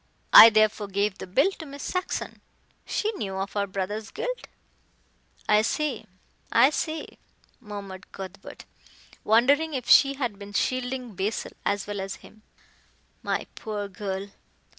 I 0.33 0.49
therefore 0.49 0.87
gave 0.87 1.19
the 1.19 1.27
bill 1.27 1.51
to 1.59 1.65
Miss 1.67 1.83
Saxon. 1.83 2.41
She 2.87 3.11
knew 3.11 3.35
of 3.35 3.53
her 3.53 3.67
brother's 3.67 4.09
guilt" 4.09 4.47
"I 5.55 5.61
see 5.61 6.07
I 6.51 6.71
see," 6.71 7.19
murmured 7.59 8.11
Cuthbert, 8.11 8.65
wondering 9.23 9.75
if 9.75 9.87
she 9.87 10.15
had 10.15 10.39
been 10.39 10.53
shielding 10.53 11.13
Basil 11.13 11.51
as 11.67 11.85
well 11.85 12.01
as 12.01 12.15
him. 12.25 12.41
"My 13.21 13.45
poor 13.53 13.87
girl!" 13.87 14.29